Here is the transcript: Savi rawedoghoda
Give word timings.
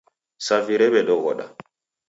Savi 0.45 0.75
rawedoghoda 0.79 1.45